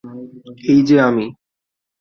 [0.63, 1.25] এই যে আমি!